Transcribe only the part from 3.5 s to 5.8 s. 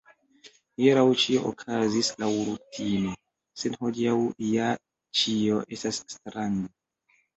sed hodiaŭ ja ĉio